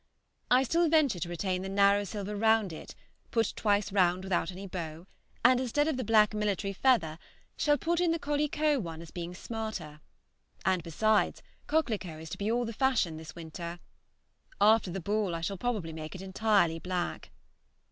[0.49, 2.95] I still venture to retain the narrow silver round it,
[3.29, 5.05] put twice round without any bow,
[5.45, 7.19] and instead of the black military feather
[7.55, 10.01] shall put in the coquelicot one as being smarter,
[10.65, 13.77] and besides coquelicot is to be all the fashion this winter.
[14.59, 17.29] After the ball I shall probably make it entirely black.